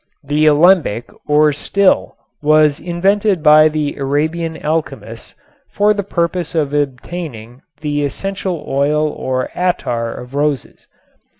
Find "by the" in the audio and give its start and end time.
3.43-3.97